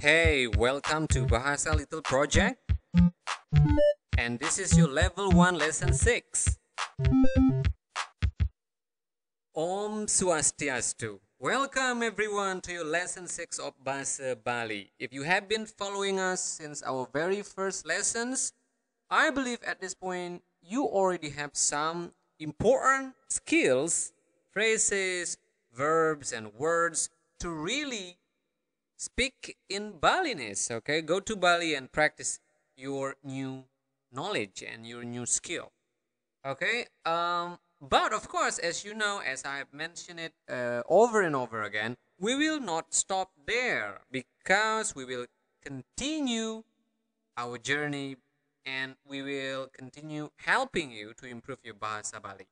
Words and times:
Hey, 0.00 0.46
welcome 0.46 1.06
to 1.08 1.26
Bahasa 1.26 1.76
Little 1.76 2.00
Project. 2.00 2.56
And 4.16 4.40
this 4.40 4.58
is 4.58 4.72
your 4.72 4.88
level 4.88 5.30
1 5.30 5.58
lesson 5.58 5.92
6. 5.92 6.56
Om 9.54 10.08
Swastiastu. 10.08 11.20
Welcome 11.38 12.02
everyone 12.02 12.62
to 12.62 12.72
your 12.72 12.88
lesson 12.88 13.28
6 13.28 13.58
of 13.58 13.74
Bahasa 13.84 14.42
Bali. 14.42 14.90
If 14.98 15.12
you 15.12 15.24
have 15.24 15.50
been 15.50 15.66
following 15.66 16.18
us 16.18 16.40
since 16.40 16.82
our 16.82 17.06
very 17.12 17.42
first 17.42 17.84
lessons, 17.84 18.54
I 19.10 19.28
believe 19.28 19.60
at 19.68 19.82
this 19.82 19.92
point 19.92 20.40
you 20.64 20.86
already 20.88 21.28
have 21.36 21.50
some 21.52 22.16
important 22.38 23.12
skills, 23.28 24.14
phrases, 24.50 25.36
verbs, 25.76 26.32
and 26.32 26.54
words 26.54 27.10
to 27.40 27.50
really 27.50 28.16
speak 29.00 29.56
in 29.68 29.92
Balinese. 29.98 30.70
Okay, 30.70 31.00
go 31.00 31.20
to 31.20 31.34
Bali 31.34 31.74
and 31.74 31.90
practice 31.90 32.38
your 32.76 33.16
new 33.24 33.64
knowledge 34.12 34.62
and 34.62 34.86
your 34.86 35.04
new 35.04 35.24
skill. 35.24 35.72
Okay, 36.44 36.86
um, 37.06 37.58
but 37.80 38.12
of 38.12 38.28
course, 38.28 38.58
as 38.58 38.84
you 38.84 38.92
know, 38.94 39.20
as 39.24 39.44
I 39.44 39.56
have 39.56 39.72
mentioned 39.72 40.20
it 40.20 40.34
uh, 40.48 40.82
over 40.88 41.22
and 41.22 41.34
over 41.34 41.62
again, 41.62 41.96
we 42.18 42.36
will 42.36 42.60
not 42.60 42.92
stop 42.92 43.30
there 43.46 44.00
because 44.12 44.94
we 44.94 45.04
will 45.06 45.26
continue 45.64 46.62
our 47.36 47.56
journey 47.56 48.16
and 48.66 48.96
we 49.08 49.22
will 49.22 49.68
continue 49.72 50.30
helping 50.44 50.90
you 50.92 51.14
to 51.16 51.26
improve 51.26 51.58
your 51.64 51.74
Bahasa 51.74 52.20
Bali. 52.20 52.46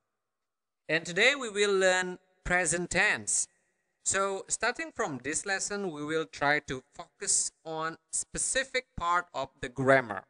And 0.89 1.05
today 1.05 1.35
we 1.35 1.51
will 1.51 1.77
learn 1.77 2.19
present 2.45 2.89
tense. 2.91 3.49
So 4.09 4.49
starting 4.49 4.89
from 4.97 5.21
this 5.21 5.45
lesson, 5.45 5.93
we 5.93 6.03
will 6.03 6.25
try 6.25 6.65
to 6.65 6.81
focus 6.97 7.53
on 7.61 7.99
specific 8.11 8.87
part 8.97 9.27
of 9.35 9.51
the 9.61 9.69
grammar. 9.69 10.25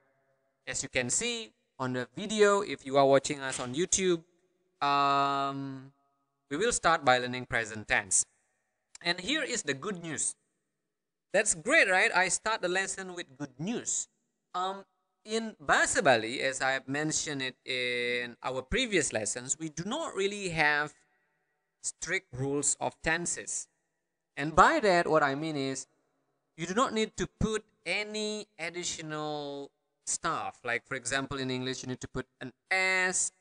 As 0.67 0.83
you 0.83 0.89
can 0.89 1.11
see 1.11 1.53
on 1.79 1.93
the 1.93 2.09
video, 2.17 2.61
if 2.61 2.85
you 2.85 2.99
are 2.99 3.07
watching 3.07 3.39
us 3.39 3.61
on 3.61 3.79
YouTube, 3.79 4.27
um, 4.83 5.93
we 6.51 6.57
will 6.57 6.73
start 6.73 7.05
by 7.05 7.19
learning 7.19 7.47
present 7.47 7.87
tense. 7.87 8.27
And 9.01 9.21
here 9.21 9.45
is 9.45 9.63
the 9.63 9.75
good 9.75 10.03
news. 10.03 10.35
That's 11.33 11.55
great, 11.55 11.89
right? 11.89 12.11
I 12.13 12.35
start 12.35 12.63
the 12.63 12.69
lesson 12.69 13.15
with 13.15 13.39
good 13.39 13.55
news. 13.61 14.09
Um, 14.57 14.83
in 15.25 15.55
Bahasa 15.63 16.03
Bali, 16.03 16.41
as 16.41 16.61
I 16.61 16.73
have 16.73 16.89
mentioned 16.89 17.43
it 17.43 17.55
in 17.65 18.35
our 18.43 18.61
previous 18.61 19.13
lessons, 19.13 19.57
we 19.57 19.69
do 19.69 19.85
not 19.87 20.17
really 20.17 20.49
have 20.49 20.93
strict 21.83 22.33
rules 22.33 22.77
of 22.81 22.95
tenses. 23.03 23.69
And 24.37 24.55
by 24.55 24.81
that, 24.81 25.07
what 25.07 25.23
I 25.23 25.35
mean 25.35 25.57
is, 25.57 25.87
you 26.57 26.67
do 26.67 26.75
not 26.75 26.93
need 26.93 27.17
to 27.17 27.29
put 27.39 27.65
any 27.87 28.47
additional 28.59 29.71
stuff. 30.07 30.61
Like, 30.65 30.87
for 30.87 30.95
example, 30.95 31.39
in 31.39 31.51
English, 31.51 31.83
you 31.83 31.89
need 31.89 32.01
to 32.01 32.09
put 32.09 32.27
an 32.41 32.53
S 32.71 33.33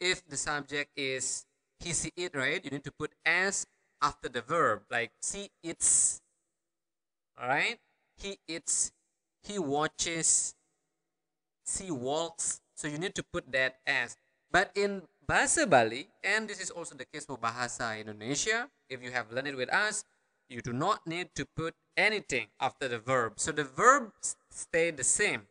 if 0.00 0.26
the 0.28 0.36
subject 0.36 0.90
is 0.96 1.46
he, 1.80 1.92
see, 1.92 2.12
it, 2.16 2.34
right? 2.34 2.64
You 2.64 2.70
need 2.70 2.84
to 2.84 2.92
put 2.92 3.12
S 3.24 3.66
after 4.02 4.28
the 4.28 4.42
verb, 4.42 4.82
like 4.90 5.12
see, 5.20 5.50
it's. 5.62 6.20
Alright? 7.40 7.78
He 8.16 8.38
eats, 8.48 8.92
he 9.42 9.58
watches, 9.58 10.54
she 11.66 11.90
walks. 11.90 12.62
So 12.74 12.88
you 12.88 12.98
need 12.98 13.14
to 13.14 13.22
put 13.22 13.52
that 13.52 13.76
S. 13.86 14.16
But 14.50 14.70
in 14.74 15.02
Bahasa 15.26 15.66
Bali, 15.68 16.06
and 16.22 16.46
this 16.46 16.60
is 16.60 16.70
also 16.70 16.94
the 16.94 17.04
case 17.04 17.26
for 17.26 17.36
Bahasa 17.36 17.98
Indonesia, 17.98 18.70
if 18.88 19.02
you 19.02 19.10
have 19.10 19.32
learned 19.32 19.48
it 19.48 19.56
with 19.56 19.72
us, 19.74 20.04
you 20.48 20.62
do 20.62 20.72
not 20.72 21.02
need 21.04 21.34
to 21.34 21.44
put 21.44 21.74
anything 21.96 22.46
after 22.60 22.86
the 22.86 22.98
verb. 23.02 23.34
So 23.42 23.50
the 23.50 23.64
verbs 23.64 24.36
stay 24.50 24.92
the 24.92 25.02
same. 25.02 25.50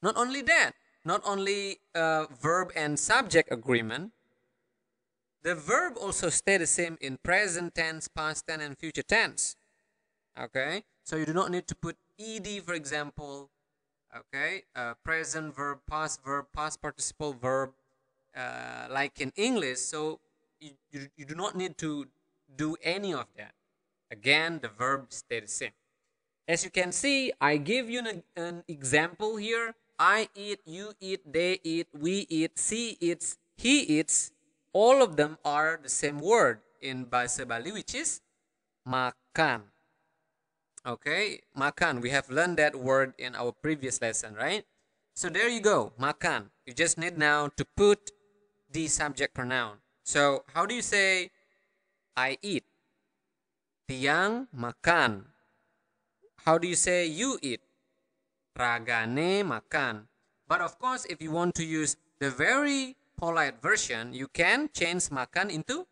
Not 0.00 0.16
only 0.16 0.40
that, 0.48 0.72
not 1.04 1.20
only 1.26 1.84
uh, 1.94 2.26
verb 2.32 2.72
and 2.74 2.98
subject 2.98 3.52
agreement, 3.52 4.12
the 5.42 5.54
verb 5.54 5.98
also 6.00 6.30
stay 6.30 6.56
the 6.56 6.66
same 6.66 6.96
in 7.00 7.18
present 7.22 7.74
tense, 7.74 8.08
past 8.08 8.46
tense, 8.46 8.62
and 8.62 8.78
future 8.78 9.02
tense. 9.02 9.56
Okay, 10.32 10.84
so 11.04 11.16
you 11.16 11.26
do 11.26 11.34
not 11.34 11.50
need 11.50 11.68
to 11.68 11.74
put 11.74 11.96
ed, 12.18 12.48
for 12.64 12.72
example. 12.72 13.50
Okay, 14.16 14.64
uh, 14.74 14.94
present 15.04 15.54
verb, 15.54 15.80
past 15.88 16.24
verb, 16.24 16.46
past 16.54 16.80
participle 16.80 17.34
verb, 17.34 17.72
uh, 18.36 18.86
like 18.90 19.20
in 19.20 19.32
English. 19.36 19.78
So 19.78 20.20
you, 20.60 20.70
you, 20.90 21.08
you 21.16 21.24
do 21.24 21.34
not 21.34 21.56
need 21.56 21.78
to 21.78 22.06
do 22.54 22.76
any 22.82 23.12
of 23.12 23.26
that. 23.36 23.54
Again, 24.10 24.60
the 24.60 24.68
verb 24.68 25.06
stay 25.08 25.40
the 25.40 25.48
same. 25.48 25.72
As 26.46 26.64
you 26.64 26.70
can 26.70 26.92
see, 26.92 27.32
I 27.40 27.56
give 27.56 27.88
you 27.88 28.00
an, 28.00 28.22
an 28.36 28.64
example 28.68 29.36
here. 29.36 29.74
I 29.98 30.28
eat, 30.34 30.60
you 30.66 30.92
eat, 31.00 31.20
they 31.30 31.60
eat, 31.62 31.86
we 31.94 32.26
eat, 32.28 32.58
she 32.58 32.96
eats, 33.00 33.38
he 33.56 33.80
eats. 33.80 34.32
All 34.72 35.02
of 35.02 35.16
them 35.16 35.38
are 35.44 35.78
the 35.80 35.88
same 35.88 36.18
word 36.18 36.60
in 36.80 37.06
Bahasa 37.06 37.46
Bali, 37.46 37.72
which 37.72 37.94
is 37.94 38.20
makan. 38.88 39.70
Okay, 40.84 41.40
makan. 41.56 42.02
We 42.02 42.10
have 42.10 42.28
learned 42.28 42.58
that 42.58 42.74
word 42.74 43.14
in 43.16 43.36
our 43.36 43.52
previous 43.52 44.02
lesson, 44.02 44.34
right? 44.34 44.64
So 45.14 45.28
there 45.28 45.48
you 45.48 45.60
go, 45.60 45.92
makan. 46.00 46.50
You 46.66 46.74
just 46.74 46.98
need 46.98 47.16
now 47.16 47.48
to 47.56 47.64
put 47.64 48.10
the 48.72 48.88
subject 48.88 49.34
pronoun. 49.34 49.78
So 50.02 50.44
how 50.52 50.66
do 50.66 50.74
you 50.74 50.82
say 50.82 51.30
I 52.16 52.38
eat? 52.42 52.64
Tiang 53.88 54.48
makan. 54.56 55.28
How 56.44 56.58
do 56.58 56.66
you 56.66 56.76
say 56.76 57.06
you 57.06 57.38
eat? 57.42 57.60
Ragane 58.58 59.44
makan. 59.44 60.08
But 60.48 60.60
of 60.60 60.78
course, 60.78 61.06
if 61.06 61.22
you 61.22 61.30
want 61.30 61.54
to 61.56 61.64
use 61.64 61.96
the 62.18 62.30
very 62.30 62.96
polite 63.16 63.62
version, 63.62 64.12
you 64.12 64.28
can 64.28 64.68
change 64.74 65.08
makan 65.08 65.48
into. 65.48 65.86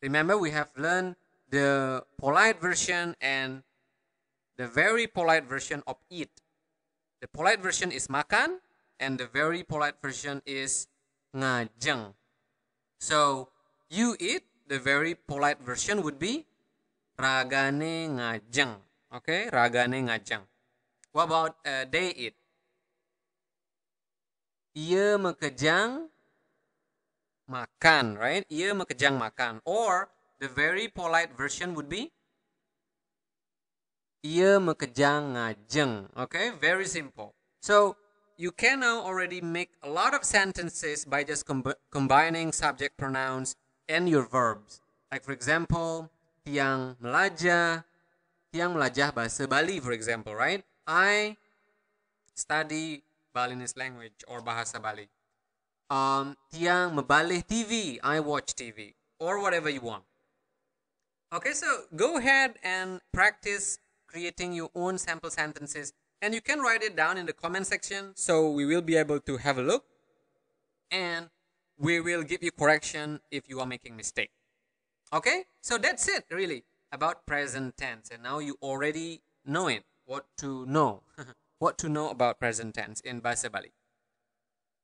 Remember, 0.00 0.38
we 0.38 0.50
have 0.52 0.70
learned 0.76 1.16
the 1.50 2.04
polite 2.16 2.60
version 2.60 3.16
and 3.20 3.62
the 4.56 4.66
very 4.66 5.06
polite 5.06 5.44
version 5.44 5.82
of 5.86 5.96
eat. 6.10 6.30
The 7.20 7.28
polite 7.28 7.60
version 7.60 7.90
is 7.90 8.06
makan, 8.06 8.60
and 9.00 9.18
the 9.18 9.26
very 9.26 9.62
polite 9.62 9.98
version 10.00 10.42
is 10.46 10.86
ngajeng. 11.38 12.14
So, 12.98 13.48
you 13.86 14.18
eat, 14.18 14.44
the 14.66 14.78
very 14.78 15.14
polite 15.14 15.62
version 15.62 16.02
would 16.02 16.18
be 16.18 16.44
ragane 17.16 18.10
ngajeng. 18.18 18.76
Okay, 19.08 19.48
ragane 19.48 20.04
ngajeng. 20.10 20.44
What 21.14 21.30
about 21.32 21.56
uh, 21.64 21.88
they 21.88 22.12
eat? 22.12 22.34
Ia 24.76 25.16
mekejang 25.16 26.12
makan, 27.48 28.20
right? 28.20 28.44
Ia 28.52 28.76
mekejang 28.76 29.16
makan. 29.16 29.64
Or 29.64 30.12
the 30.38 30.46
very 30.46 30.86
polite 30.86 31.32
version 31.34 31.74
would 31.74 31.88
be 31.88 32.12
Ia 34.26 34.58
mekejang 34.58 35.38
ngajeng. 35.38 36.10
Okay, 36.26 36.50
very 36.58 36.84
simple. 36.90 37.32
So 37.62 37.94
you 38.38 38.52
can 38.54 38.80
now 38.80 39.02
already 39.02 39.42
make 39.42 39.74
a 39.82 39.90
lot 39.90 40.14
of 40.14 40.22
sentences 40.22 41.04
by 41.04 41.26
just 41.26 41.44
com 41.44 41.66
combining 41.90 42.54
subject 42.54 42.96
pronouns 42.96 43.58
and 43.90 44.08
your 44.08 44.22
verbs. 44.22 44.80
Like 45.10 45.26
for 45.26 45.34
example, 45.34 46.08
tiang 46.46 46.94
melajah, 47.02 47.82
tiang 48.54 48.78
melajah 48.78 49.10
bahasa 49.10 49.50
Bali 49.50 49.82
for 49.82 49.90
example, 49.90 50.38
right? 50.38 50.62
I 50.86 51.34
study 52.38 53.02
Balinese 53.34 53.74
language 53.74 54.22
or 54.30 54.38
bahasa 54.40 54.78
Bali. 54.78 55.10
Um, 55.90 56.38
tiang 56.54 56.94
mebalih 56.94 57.42
TV, 57.42 57.98
I 58.06 58.22
watch 58.22 58.54
TV 58.54 58.94
or 59.18 59.42
whatever 59.42 59.66
you 59.66 59.82
want. 59.82 60.06
Okay, 61.34 61.52
so 61.52 61.66
go 61.92 62.16
ahead 62.22 62.54
and 62.62 63.02
practice 63.10 63.82
creating 64.06 64.54
your 64.54 64.70
own 64.78 64.96
sample 64.96 65.28
sentences 65.28 65.92
and 66.20 66.34
you 66.34 66.40
can 66.40 66.60
write 66.60 66.82
it 66.82 66.96
down 66.96 67.16
in 67.16 67.26
the 67.26 67.32
comment 67.32 67.66
section 67.66 68.12
so 68.14 68.50
we 68.50 68.66
will 68.66 68.82
be 68.82 68.96
able 68.96 69.20
to 69.20 69.36
have 69.36 69.58
a 69.58 69.62
look 69.62 69.84
and 70.90 71.28
we 71.78 72.00
will 72.00 72.22
give 72.22 72.42
you 72.42 72.50
correction 72.50 73.20
if 73.30 73.48
you 73.48 73.60
are 73.60 73.66
making 73.66 73.96
mistake. 73.96 74.30
Okay, 75.12 75.44
so 75.60 75.78
that's 75.78 76.08
it 76.08 76.24
really 76.30 76.64
about 76.92 77.26
present 77.26 77.76
tense 77.76 78.10
and 78.10 78.22
now 78.22 78.38
you 78.38 78.56
already 78.62 79.22
know 79.44 79.68
it 79.68 79.84
what 80.04 80.26
to 80.38 80.66
know 80.66 81.02
what 81.58 81.78
to 81.78 81.88
know 81.88 82.10
about 82.10 82.38
present 82.38 82.74
tense 82.74 83.00
in 83.00 83.20
Bahasa 83.20 83.50
Bali. 83.50 83.72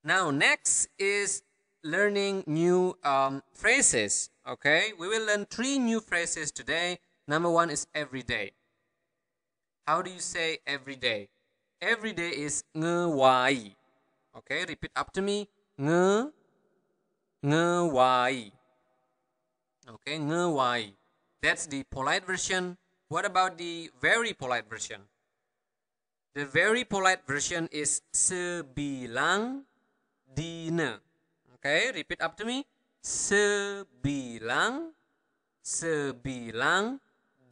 Now 0.03 0.31
next 0.31 0.89
is 0.99 1.43
learning 1.83 2.45
new 2.47 2.97
um, 3.05 3.43
phrases. 3.53 4.31
Okay, 4.49 4.93
we 4.99 5.09
will 5.09 5.27
learn 5.27 5.47
three 5.47 5.79
new 5.79 6.01
phrases 6.01 6.51
today. 6.53 6.99
Number 7.27 7.51
one 7.51 7.71
is 7.71 7.87
every 7.95 8.23
day. 8.23 8.53
How 9.87 10.01
do 10.01 10.11
you 10.11 10.21
say 10.21 10.59
every 10.67 10.97
day? 10.97 11.29
Every 11.81 12.13
day 12.13 12.31
is 12.31 12.65
ngewai. 12.73 13.77
Okay, 14.33 14.65
repeat 14.65 14.91
after 14.97 15.21
me. 15.21 15.49
Nge 15.77 16.33
ngewai. 17.45 18.53
Okay, 19.85 20.17
ngewai. 20.17 20.97
That's 21.45 21.67
the 21.69 21.85
polite 21.93 22.25
version. 22.25 22.77
what 23.15 23.25
about 23.25 23.59
the 23.59 23.91
very 24.01 24.33
polite 24.33 24.67
version? 24.67 24.99
The 26.35 26.45
very 26.45 26.83
polite 26.83 27.23
version 27.23 27.69
is 27.71 28.03
sebilang 28.11 29.63
dina. 30.35 30.99
Okay, 31.61 31.95
repeat 31.95 32.19
up 32.19 32.35
to 32.41 32.45
me. 32.45 32.67
Sebilang, 32.99 34.91
sebilang 35.63 36.99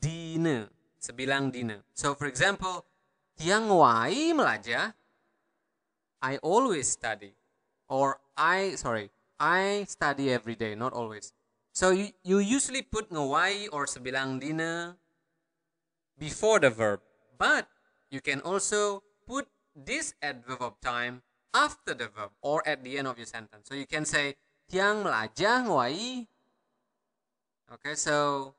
dina. 0.02 0.66
Sebilang 1.02 1.50
dina. 1.50 1.82
So 1.98 2.14
for 2.14 2.30
example, 2.30 2.86
tiang 3.34 3.66
wai 3.66 4.30
melaja. 4.30 4.94
I 6.22 6.38
always 6.38 6.86
study. 6.86 7.34
Or 7.90 8.22
I, 8.38 8.78
sorry, 8.78 9.10
I 9.42 9.82
study 9.90 10.30
every 10.30 10.54
day, 10.54 10.78
not 10.78 10.94
always. 10.94 11.34
So 11.74 11.90
you, 11.90 12.14
you 12.22 12.38
usually 12.38 12.82
put 12.82 13.10
ngawai 13.10 13.66
or 13.72 13.86
sebilang 13.90 14.38
dina 14.38 14.96
before 16.16 16.60
the 16.60 16.70
verb. 16.70 17.00
But 17.36 17.66
you 18.08 18.20
can 18.20 18.40
also 18.40 19.02
put 19.26 19.48
this 19.74 20.14
adverb 20.22 20.62
of 20.62 20.78
time 20.80 21.22
after 21.52 21.94
the 21.94 22.06
verb 22.06 22.30
or 22.40 22.62
at 22.62 22.84
the 22.84 22.96
end 22.96 23.08
of 23.08 23.18
your 23.18 23.26
sentence. 23.26 23.66
So 23.66 23.74
you 23.74 23.86
can 23.90 24.04
say 24.04 24.36
tiang 24.70 25.02
melajah 25.02 25.66
ngawai. 25.66 26.28
Okay, 27.74 27.94
so 27.98 28.54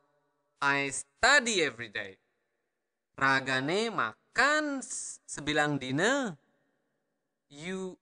I 0.60 0.90
study 0.90 1.64
every 1.64 1.88
day. 1.88 2.18
Ragane 3.14 3.94
makan 3.94 4.82
sebilang 5.28 5.78
dina. 5.80 6.38
You 7.50 7.98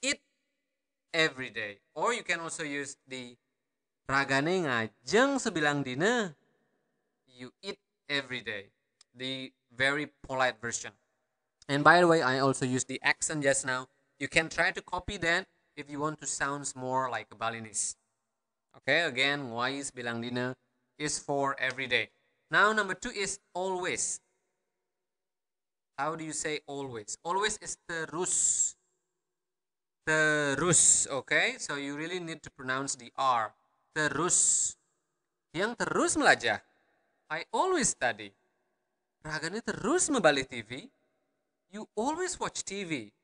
eat 0.00 0.20
every 1.12 1.50
day. 1.50 1.84
Or 1.94 2.12
you 2.12 2.24
can 2.24 2.40
also 2.40 2.64
use 2.64 2.96
the 3.06 3.36
ragane 4.08 4.64
ngajeng 4.64 5.36
sebilang 5.36 5.84
dina. 5.84 6.32
You 7.28 7.52
eat 7.60 7.78
every 8.08 8.40
day. 8.40 8.72
The 9.14 9.52
very 9.70 10.10
polite 10.24 10.60
version. 10.60 10.92
And 11.68 11.84
by 11.84 12.00
the 12.00 12.08
way, 12.08 12.20
I 12.20 12.40
also 12.40 12.66
used 12.66 12.88
the 12.88 13.00
accent 13.02 13.42
just 13.42 13.64
now. 13.64 13.88
You 14.18 14.28
can 14.28 14.48
try 14.48 14.70
to 14.70 14.82
copy 14.82 15.16
that 15.18 15.46
if 15.76 15.90
you 15.90 15.98
want 15.98 16.20
to 16.20 16.26
sound 16.26 16.72
more 16.76 17.10
like 17.10 17.28
a 17.32 17.36
Balinese. 17.36 17.96
Okay, 18.76 19.02
again, 19.02 19.50
wais 19.50 19.90
bilang 19.90 20.20
dina 20.20 20.56
is 20.98 21.18
for 21.18 21.54
every 21.58 21.86
day. 21.86 22.10
Now, 22.50 22.72
number 22.72 22.94
two 22.94 23.10
is 23.10 23.38
always. 23.54 24.20
How 25.94 26.18
do 26.18 26.24
you 26.26 26.34
say 26.34 26.60
always? 26.66 27.18
Always 27.22 27.58
is 27.62 27.78
terus. 27.86 28.74
Terus, 30.04 31.06
okay? 31.06 31.54
So 31.58 31.76
you 31.76 31.96
really 31.96 32.18
need 32.18 32.42
to 32.42 32.50
pronounce 32.50 32.98
the 32.98 33.14
R. 33.16 33.54
Terus. 33.94 34.74
Yang 35.54 35.86
terus 35.86 36.18
melajah. 36.18 36.58
I 37.30 37.46
always 37.54 37.94
study. 37.94 38.34
Ragani 39.24 39.62
terus 39.62 40.10
membalik 40.10 40.50
TV. 40.50 40.90
You 41.70 41.86
always 41.96 42.36
watch 42.36 42.66
TV. 42.66 43.14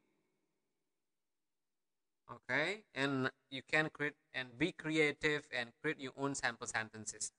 Okay, 2.31 2.87
and 2.95 3.27
you 3.51 3.67
can 3.67 3.91
create 3.91 4.15
and 4.31 4.47
be 4.55 4.71
creative 4.71 5.43
and 5.51 5.75
create 5.83 5.99
your 5.99 6.15
own 6.15 6.39
sample 6.39 6.71
sentences. 6.71 7.35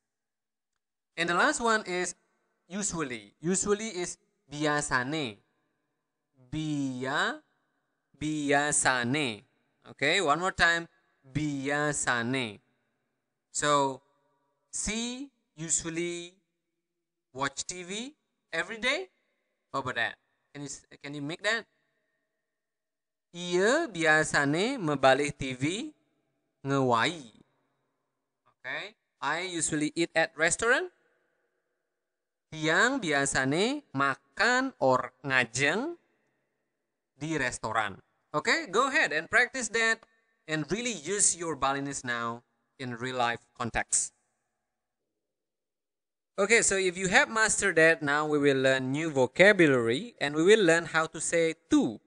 And 1.16 1.32
the 1.32 1.36
last 1.40 1.64
one 1.64 1.88
is 1.88 2.16
usually. 2.68 3.32
Usually 3.40 3.96
is 3.96 4.20
biasane. 4.52 5.40
Bia 6.52 7.40
biasane. 8.20 9.48
Okay, 9.96 10.20
one 10.20 10.40
more 10.40 10.52
time. 10.52 10.88
Biasane. 11.24 12.60
So, 13.52 14.02
see 14.72 15.32
usually 15.56 16.36
watch 17.34 17.64
TV 17.64 18.12
every 18.52 18.78
day. 18.78 19.08
How 19.72 19.80
about 19.80 19.96
that? 19.96 20.16
Can 20.54 20.68
you 20.68 20.72
can 21.00 21.16
you 21.16 21.24
make 21.24 21.42
that? 21.48 21.64
Ia 23.32 23.88
biasane 23.88 24.76
membalik 24.76 25.40
TV 25.40 25.96
ngewai. 26.68 27.24
Okay. 28.60 28.94
I 29.22 29.48
usually 29.48 29.96
eat 29.96 30.12
at 30.12 30.36
restaurant. 30.36 30.92
Tiang 32.52 33.00
biasane 33.00 33.88
makan 33.96 34.76
or 34.84 35.16
ngajeng 35.24 35.96
di 37.16 37.40
restoran. 37.40 37.96
Okay, 38.36 38.68
go 38.68 38.92
ahead 38.92 39.16
and 39.16 39.32
practice 39.32 39.72
that 39.72 40.04
and 40.52 40.68
really 40.68 40.92
use 40.92 41.32
your 41.32 41.56
Balinese 41.56 42.04
now 42.04 42.44
in 42.76 43.00
real 43.00 43.16
life 43.16 43.40
context. 43.56 44.12
Okay, 46.36 46.60
so 46.60 46.76
if 46.76 47.00
you 47.00 47.08
have 47.08 47.32
mastered 47.32 47.80
that, 47.80 48.04
now 48.04 48.28
we 48.28 48.36
will 48.36 48.60
learn 48.60 48.92
new 48.92 49.08
vocabulary 49.12 50.16
and 50.20 50.36
we 50.36 50.44
will 50.44 50.60
learn 50.60 50.92
how 50.92 51.08
to 51.08 51.22
say 51.24 51.56
tu. 51.70 52.04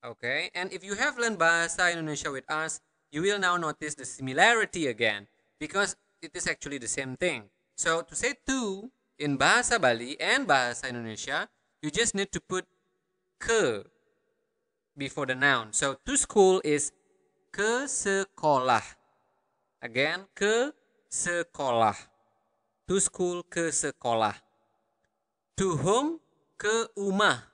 Okay, 0.00 0.48
and 0.54 0.72
if 0.72 0.80
you 0.80 0.96
have 0.96 1.20
learned 1.20 1.36
Bahasa 1.36 1.92
Indonesia 1.92 2.32
with 2.32 2.48
us, 2.48 2.80
you 3.12 3.20
will 3.20 3.36
now 3.36 3.60
notice 3.60 3.92
the 3.92 4.08
similarity 4.08 4.86
again 4.88 5.28
because 5.60 5.96
it 6.22 6.32
is 6.32 6.48
actually 6.48 6.78
the 6.80 6.88
same 6.88 7.20
thing. 7.20 7.52
So 7.76 8.00
to 8.00 8.16
say 8.16 8.32
tu 8.48 8.88
in 9.20 9.36
Bahasa 9.36 9.76
Bali 9.76 10.16
and 10.16 10.48
Bahasa 10.48 10.88
Indonesia, 10.88 11.44
you 11.84 11.92
just 11.92 12.16
need 12.16 12.32
to 12.32 12.40
put 12.40 12.64
ke 13.36 13.84
before 14.96 15.28
the 15.28 15.36
noun. 15.36 15.76
So 15.76 16.00
to 16.08 16.16
school 16.16 16.64
is 16.64 16.90
ke 17.52 17.84
sekolah. 17.84 18.82
Again, 19.84 20.24
ke 20.32 20.72
sekolah. 21.12 21.96
To 22.88 22.96
school 22.96 23.44
ke 23.44 23.68
sekolah. 23.68 24.34
To 25.60 25.76
home 25.76 26.24
ke 26.56 26.88
rumah. 26.96 27.44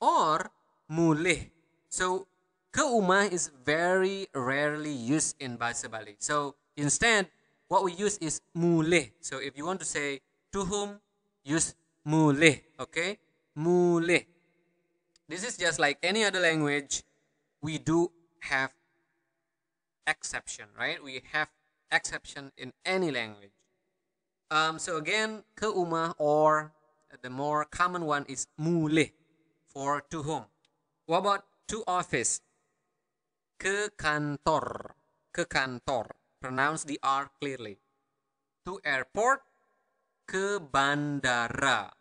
Or 0.00 0.48
mulih. 0.88 1.52
So 1.92 2.24
ke 2.72 2.80
rumah 2.80 3.28
is 3.28 3.52
very 3.52 4.32
rarely 4.32 4.92
used 4.92 5.36
in 5.40 5.60
Bahasa 5.60 5.92
Bali. 5.92 6.16
So 6.20 6.56
instead, 6.76 7.28
what 7.68 7.84
we 7.84 7.92
use 7.92 8.16
is 8.20 8.40
mulih. 8.56 9.12
So 9.20 9.40
if 9.40 9.56
you 9.56 9.64
want 9.64 9.80
to 9.84 9.88
say 9.88 10.24
to 10.54 10.62
whom, 10.62 11.02
use 11.42 11.74
mulih. 12.06 12.62
Okay, 12.78 13.18
mulih. 13.58 14.22
This 15.26 15.42
is 15.42 15.58
just 15.58 15.82
like 15.82 15.98
any 15.98 16.22
other 16.22 16.38
language. 16.38 17.02
We 17.58 17.82
do 17.82 18.14
have 18.46 18.70
exception, 20.06 20.70
right? 20.78 21.02
We 21.02 21.26
have 21.34 21.50
exception 21.90 22.54
in 22.54 22.70
any 22.86 23.10
language. 23.10 23.50
Um, 24.46 24.78
so 24.78 24.94
again, 24.94 25.42
ke 25.58 25.66
rumah 25.66 26.14
or 26.22 26.70
the 27.18 27.30
more 27.30 27.66
common 27.66 28.06
one 28.06 28.22
is 28.30 28.46
mulih 28.54 29.10
for 29.66 30.06
to 30.14 30.22
whom. 30.22 30.46
What 31.10 31.26
about 31.26 31.42
to 31.74 31.82
office? 31.90 32.38
Ke 33.58 33.90
kantor. 33.98 34.94
Ke 35.34 35.50
kantor. 35.50 36.14
Pronounce 36.38 36.86
the 36.86 37.00
R 37.02 37.26
clearly. 37.42 37.82
To 38.70 38.78
airport. 38.86 39.42
Ke 40.24 40.58
bandara. 40.58 41.92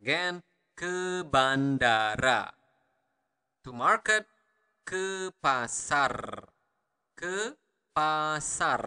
Again, 0.00 0.42
ke 0.72 1.24
bandara. 1.24 2.48
To 3.64 3.70
market. 3.72 4.26
Ke 4.84 5.28
pasar. 5.38 6.48
Ke 7.12 7.52
pasar. 7.92 8.82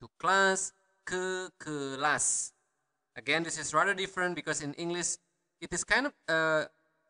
To 0.00 0.06
class. 0.18 0.72
Ke 1.02 1.50
kelas. 1.58 2.54
Again, 3.18 3.42
this 3.42 3.58
is 3.58 3.74
rather 3.74 3.92
different 3.92 4.34
because 4.34 4.62
in 4.62 4.72
English 4.74 5.18
it 5.60 5.68
is 5.74 5.84
kind 5.84 6.06
of 6.08 6.14
uh, 6.30 6.64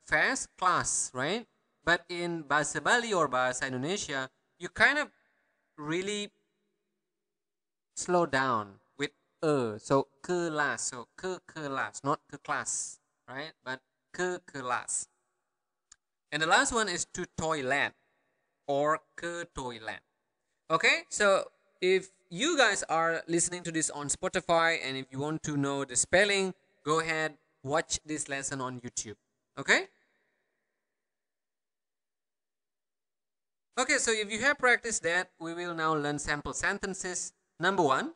fast 0.08 0.50
class, 0.58 1.12
right? 1.14 1.46
But 1.84 2.04
in 2.08 2.44
Bahasa 2.44 2.82
Bali 2.82 3.12
or 3.12 3.28
Bahasa 3.28 3.66
Indonesia, 3.66 4.30
you 4.58 4.68
kind 4.68 4.98
of 4.98 5.10
really 5.78 6.30
slow 7.94 8.26
down 8.26 8.81
So 9.42 10.06
kelas, 10.22 10.80
so 10.80 11.08
ke 11.16 11.40
not 12.04 12.20
ke 12.30 12.42
class, 12.42 12.98
right? 13.28 13.52
But 13.64 13.80
ke. 14.12 14.38
And 16.30 16.42
the 16.42 16.46
last 16.46 16.72
one 16.72 16.88
is 16.88 17.04
to 17.12 17.26
toilet 17.36 17.92
or 18.66 19.00
ke 19.16 19.46
toilet. 19.54 20.00
Okay, 20.70 21.02
so 21.10 21.44
if 21.80 22.10
you 22.30 22.56
guys 22.56 22.82
are 22.88 23.22
listening 23.28 23.62
to 23.64 23.72
this 23.72 23.90
on 23.90 24.08
Spotify 24.08 24.78
and 24.82 24.96
if 24.96 25.06
you 25.10 25.18
want 25.18 25.42
to 25.42 25.56
know 25.56 25.84
the 25.84 25.96
spelling, 25.96 26.54
go 26.84 27.00
ahead 27.00 27.36
watch 27.62 28.00
this 28.04 28.28
lesson 28.28 28.60
on 28.60 28.80
YouTube. 28.80 29.16
Okay? 29.58 29.86
Okay, 33.78 33.98
so 33.98 34.12
if 34.12 34.30
you 34.30 34.40
have 34.40 34.58
practiced 34.58 35.02
that, 35.02 35.30
we 35.40 35.54
will 35.54 35.74
now 35.74 35.94
learn 35.94 36.18
sample 36.18 36.52
sentences. 36.52 37.32
Number 37.58 37.82
one, 37.82 38.12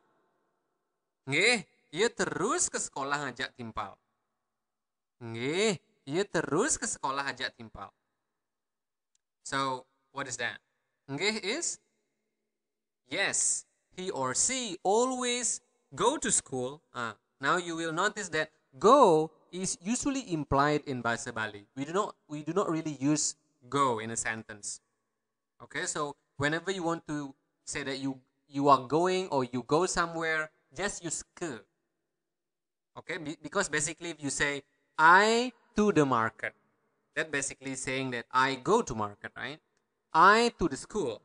Nggih, 1.27 1.67
ia 1.91 2.09
terus 2.11 2.71
ke 2.71 2.79
sekolah 2.79 3.29
ngajak 3.29 3.55
timpal. 3.59 3.99
Nggih, 5.19 5.79
ia 6.07 6.25
terus 6.25 6.79
ke 6.79 6.87
sekolah 6.87 7.27
ngajak 7.27 7.55
timpal. 7.59 7.91
So, 9.43 9.87
what 10.15 10.31
is 10.31 10.39
that? 10.39 10.63
Nggih 11.11 11.43
is 11.43 11.79
yes, 13.11 13.67
he 13.95 14.11
or 14.11 14.35
she 14.35 14.79
always 14.87 15.63
go 15.95 16.19
to 16.19 16.31
school. 16.31 16.83
Uh, 16.91 17.15
Now 17.41 17.57
you 17.61 17.77
will 17.77 17.93
notice 17.93 18.29
that 18.33 18.49
go 18.79 19.31
is 19.53 19.77
usually 19.85 20.25
implied 20.33 20.85
in 20.89 21.05
bahasa 21.05 21.33
Bali. 21.33 21.69
We 21.77 21.85
do 21.85 21.93
not 21.93 22.17
we 22.29 22.41
do 22.41 22.57
not 22.57 22.73
really 22.73 22.97
use 22.97 23.37
go 23.69 24.01
in 24.01 24.09
a 24.09 24.17
sentence. 24.17 24.81
Okay, 25.61 25.85
so 25.85 26.17
whenever 26.41 26.73
you 26.73 26.85
want 26.85 27.05
to 27.09 27.37
say 27.65 27.85
that 27.85 28.01
you 28.01 28.17
you 28.49 28.73
are 28.73 28.81
going 28.89 29.29
or 29.29 29.45
you 29.45 29.61
go 29.69 29.85
somewhere, 29.85 30.49
just 30.77 31.01
use 31.01 31.25
ke. 31.33 31.65
Okay, 33.01 33.17
Be- 33.17 33.41
because 33.41 33.69
basically 33.69 34.13
if 34.13 34.21
you 34.21 34.29
say 34.29 34.63
I 35.01 35.53
to 35.77 35.93
the 35.93 36.05
market, 36.05 36.53
that 37.17 37.33
basically 37.33 37.75
saying 37.75 38.13
that 38.13 38.29
I 38.31 38.61
go 38.61 38.83
to 38.85 38.95
market, 38.95 39.33
right? 39.37 39.59
I 40.13 40.53
to 40.61 40.69
the 40.69 40.77
school. 40.77 41.21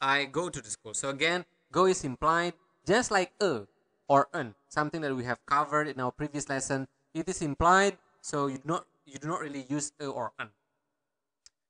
I 0.00 0.26
go 0.26 0.50
to 0.50 0.60
the 0.60 0.70
school. 0.70 0.94
So 0.94 1.10
again, 1.10 1.46
go 1.70 1.86
is 1.86 2.04
implied 2.04 2.54
just 2.86 3.10
like 3.10 3.34
a 3.40 3.66
or 4.08 4.28
an, 4.32 4.54
something 4.68 5.00
that 5.02 5.14
we 5.14 5.24
have 5.24 5.44
covered 5.46 5.86
in 5.86 6.00
our 6.00 6.10
previous 6.10 6.48
lesson. 6.48 6.86
It 7.14 7.28
is 7.28 7.42
implied, 7.42 7.98
so 8.22 8.46
you 8.46 8.58
do 8.58 8.66
not 8.66 8.86
you 9.06 9.18
do 9.18 9.28
not 9.28 9.40
really 9.40 9.66
use 9.68 9.92
a 10.00 10.06
or 10.06 10.32
an. 10.38 10.50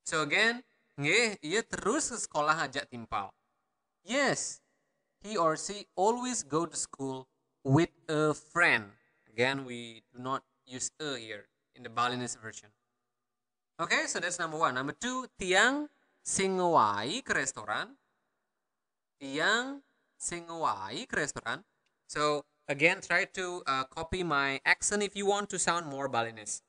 So 0.05 0.23
again, 0.23 0.65
nggih, 1.01 1.41
ia 1.45 1.63
terus 1.65 2.13
ke 2.13 2.17
sekolah 2.17 2.69
ajak 2.69 2.89
timpal. 2.89 3.33
Yes, 4.05 4.61
he 5.23 5.37
or 5.37 5.57
she 5.57 5.87
always 5.97 6.43
go 6.43 6.67
to 6.67 6.77
school 6.77 7.29
with 7.65 7.91
a 8.09 8.35
friend. 8.35 8.85
Again, 9.33 9.65
we 9.65 10.03
do 10.15 10.23
not 10.23 10.43
use 10.67 10.91
a 11.01 11.17
here 11.17 11.47
in 11.75 11.83
the 11.83 11.89
Balinese 11.89 12.37
version. 12.37 12.69
Okay, 13.81 14.07
so 14.07 14.19
that's 14.19 14.39
number 14.39 14.59
one. 14.59 14.75
Number 14.75 14.93
two, 14.93 15.27
tiang 15.41 15.87
sing 16.23 16.59
ngewai 16.59 17.23
ke 17.25 17.35
restoran. 17.35 17.95
Tiang 19.23 19.83
sing 20.19 20.47
ngewai 20.47 21.07
ke 21.07 21.15
restoran. 21.15 21.63
So 22.09 22.45
again, 22.69 23.01
try 23.01 23.25
to 23.35 23.63
uh, 23.67 23.85
copy 23.85 24.23
my 24.25 24.61
accent 24.65 25.03
if 25.03 25.15
you 25.15 25.27
want 25.27 25.49
to 25.51 25.59
sound 25.59 25.87
more 25.87 26.09
Balinese. 26.09 26.63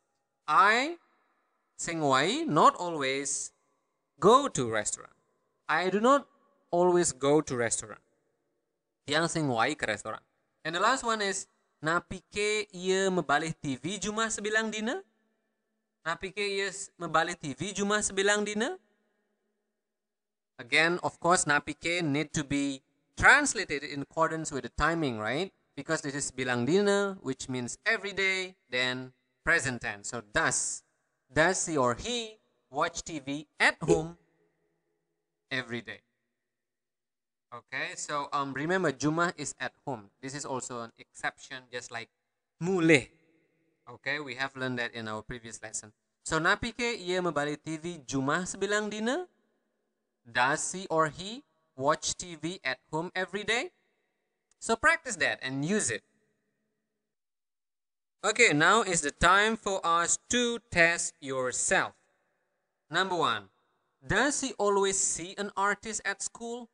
I 0.48 0.98
sing 1.78 2.02
ngewai 2.02 2.46
not 2.46 2.76
always 2.76 3.52
go 4.20 4.48
to 4.48 4.70
restaurant. 4.70 5.14
I 5.68 5.90
do 5.90 6.00
not 6.00 6.28
always 6.72 7.12
go 7.12 7.42
to 7.42 7.56
restaurant. 7.56 8.02
Tiang 9.10 9.26
sing 9.26 9.50
ke 9.50 9.86
restoran. 9.90 10.22
And 10.62 10.78
the 10.78 10.80
last 10.80 11.02
one 11.02 11.26
is 11.26 11.50
napike 11.82 12.70
ia 12.70 13.10
mebalih 13.10 13.58
TV 13.58 13.98
jumah 13.98 14.30
sebilang 14.30 14.70
dina. 14.70 15.02
Napike 16.06 16.46
ia 16.46 16.70
mebalih 17.02 17.34
TV 17.34 17.74
jumah 17.74 18.06
sebilang 18.06 18.46
dina. 18.46 18.78
Again, 20.62 21.02
of 21.02 21.18
course, 21.18 21.50
napike 21.50 22.06
need 22.06 22.30
to 22.38 22.46
be 22.46 22.86
translated 23.18 23.82
in 23.82 24.06
accordance 24.06 24.54
with 24.54 24.70
the 24.70 24.74
timing, 24.78 25.18
right? 25.18 25.50
Because 25.74 26.06
this 26.06 26.14
is 26.14 26.30
bilang 26.30 26.70
dina, 26.70 27.18
which 27.26 27.50
means 27.50 27.82
every 27.90 28.14
day, 28.14 28.54
then 28.70 29.18
present 29.42 29.82
tense. 29.82 30.14
So 30.14 30.22
does 30.22 30.86
does 31.26 31.66
he 31.66 31.82
or 31.82 31.98
he 31.98 32.38
watch 32.70 33.02
TV 33.02 33.50
at 33.58 33.82
home 33.82 34.22
every 35.50 35.82
day? 35.82 36.06
Okay, 37.50 37.98
so 37.98 38.30
um 38.30 38.54
remember 38.54 38.94
jumah 38.94 39.34
is 39.34 39.58
at 39.58 39.74
home. 39.82 40.14
This 40.22 40.38
is 40.38 40.46
also 40.46 40.86
an 40.86 40.94
exception, 41.02 41.66
just 41.74 41.90
like 41.90 42.14
mulih. 42.62 43.10
Okay, 43.90 44.22
we 44.22 44.38
have 44.38 44.54
learned 44.54 44.78
that 44.78 44.94
in 44.94 45.10
our 45.10 45.26
previous 45.26 45.58
lesson. 45.58 45.90
So 46.22 46.38
napike 46.38 46.94
ia 47.02 47.26
membalik 47.26 47.66
TV 47.66 48.06
jumah 48.06 48.46
sebilang 48.46 48.94
dina? 48.94 49.26
Does 50.22 50.62
he 50.78 50.86
or 50.94 51.10
he 51.10 51.42
watch 51.74 52.14
TV 52.14 52.62
at 52.62 52.78
home 52.94 53.10
every 53.18 53.42
day? 53.42 53.74
So 54.62 54.78
practice 54.78 55.18
that 55.18 55.42
and 55.42 55.66
use 55.66 55.90
it. 55.90 56.06
Okay, 58.22 58.54
now 58.54 58.86
is 58.86 59.02
the 59.02 59.16
time 59.16 59.58
for 59.58 59.82
us 59.82 60.22
to 60.30 60.62
test 60.70 61.18
yourself. 61.18 61.98
Number 62.94 63.16
one, 63.16 63.50
does 64.06 64.46
he 64.46 64.54
always 64.62 65.02
see 65.02 65.34
an 65.42 65.50
artist 65.58 66.06
at 66.06 66.22
school? 66.22 66.70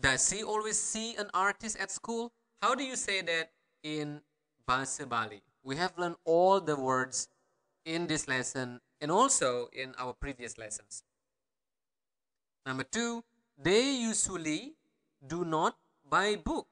Does 0.00 0.30
he 0.30 0.42
always 0.42 0.78
see 0.78 1.16
an 1.16 1.28
artist 1.34 1.76
at 1.78 1.90
school? 1.90 2.32
How 2.62 2.74
do 2.74 2.84
you 2.84 2.94
say 2.94 3.22
that 3.22 3.50
in 3.82 4.20
Bahasa 4.68 5.08
Bali? 5.08 5.42
We 5.62 5.76
have 5.76 5.98
learned 5.98 6.16
all 6.24 6.60
the 6.60 6.76
words 6.76 7.28
in 7.84 8.06
this 8.06 8.28
lesson 8.28 8.80
and 9.00 9.10
also 9.10 9.68
in 9.72 9.94
our 9.98 10.12
previous 10.12 10.56
lessons. 10.56 11.02
Number 12.64 12.84
two, 12.84 13.24
they 13.56 13.90
usually 13.96 14.74
do 15.26 15.44
not 15.44 15.76
buy 16.08 16.36
book. 16.36 16.68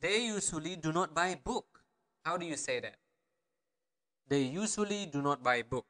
They 0.00 0.26
usually 0.26 0.76
do 0.76 0.92
not 0.92 1.14
buy 1.14 1.38
book. 1.38 1.66
How 2.24 2.36
do 2.36 2.46
you 2.46 2.56
say 2.56 2.80
that? 2.80 2.96
They 4.28 4.42
usually 4.42 5.06
do 5.06 5.22
not 5.22 5.42
buy 5.42 5.62
book. 5.62 5.86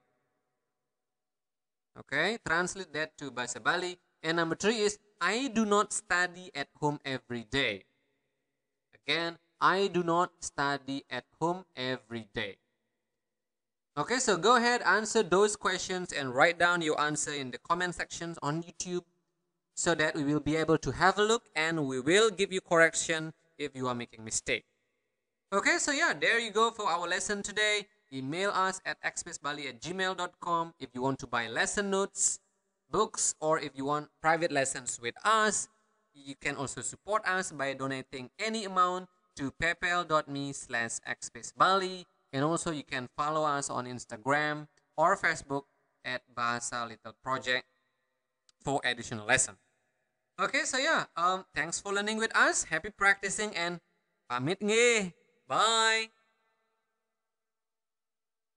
Okay, 1.99 2.39
translate 2.45 2.93
that 2.93 3.17
to 3.19 3.31
Bahasa 3.31 3.63
Bali. 3.63 3.99
And 4.23 4.37
number 4.37 4.55
three 4.55 4.81
is 4.81 4.99
I 5.21 5.49
do 5.49 5.67
not 5.67 5.93
study 5.93 6.51
at 6.55 6.69
home 6.81 6.99
every 7.05 7.45
day. 7.45 7.85
Again, 8.95 9.39
I 9.61 9.89
do 9.89 10.03
not 10.03 10.33
study 10.41 11.05
at 11.11 11.25
home 11.39 11.65
every 11.77 12.29
day. 12.33 12.57
Okay, 13.99 14.19
so 14.19 14.39
go 14.39 14.57
ahead, 14.57 14.81
answer 14.83 15.23
those 15.23 15.57
questions 15.57 16.13
and 16.13 16.35
write 16.35 16.59
down 16.59 16.81
your 16.81 16.99
answer 16.99 17.33
in 17.33 17.51
the 17.51 17.59
comment 17.59 17.95
sections 17.95 18.39
on 18.43 18.63
YouTube 18.63 19.05
so 19.75 19.95
that 19.95 20.15
we 20.15 20.25
will 20.25 20.41
be 20.41 20.57
able 20.57 20.79
to 20.79 20.91
have 20.93 21.19
a 21.19 21.23
look 21.23 21.45
and 21.55 21.87
we 21.87 22.01
will 22.01 22.31
give 22.31 22.53
you 22.53 22.61
correction 22.61 23.33
if 23.59 23.77
you 23.77 23.89
are 23.89 23.95
making 23.95 24.25
mistake. 24.25 24.65
Okay, 25.53 25.79
so 25.79 25.93
yeah, 25.93 26.15
there 26.19 26.39
you 26.39 26.51
go 26.51 26.71
for 26.71 26.89
our 26.89 27.07
lesson 27.07 27.43
today. 27.43 27.87
Email 28.13 28.51
us 28.51 28.81
at 28.87 29.01
xspacebali 29.03 29.69
at 29.69 29.81
gmail.com 29.81 30.75
if 30.81 30.89
you 30.95 31.03
want 31.03 31.19
to 31.19 31.27
buy 31.27 31.49
lesson 31.49 31.91
notes, 31.91 32.40
books, 32.91 33.35
or 33.41 33.59
if 33.59 33.73
you 33.75 33.85
want 33.85 34.09
private 34.21 34.53
lessons 34.53 34.99
with 35.01 35.15
us. 35.25 35.69
You 36.13 36.35
can 36.35 36.57
also 36.57 36.83
support 36.83 37.25
us 37.25 37.53
by 37.53 37.73
donating 37.73 38.31
any 38.39 38.65
amount 38.67 39.09
to 39.37 39.55
paypal.me 39.63 40.53
slash 40.53 40.99
xspacebali. 41.07 42.05
And 42.33 42.45
also 42.45 42.71
you 42.71 42.85
can 42.85 43.09
follow 43.17 43.45
us 43.47 43.71
on 43.71 43.87
Instagram 43.87 44.67
or 44.97 45.17
Facebook 45.17 45.71
at 46.05 46.23
Bahasa 46.29 46.87
Little 46.89 47.15
Project 47.23 47.67
for 48.63 48.81
additional 48.85 49.27
lesson. 49.27 49.57
Okay, 50.41 50.65
so 50.65 50.79
yeah, 50.79 51.05
um, 51.17 51.45
thanks 51.55 51.81
for 51.81 51.93
learning 51.93 52.19
with 52.19 52.35
us. 52.37 52.65
Happy 52.65 52.91
practicing 52.91 53.55
and 53.57 53.81
pamit 54.29 54.61
nge. 54.61 55.13
Bye. 55.47 56.20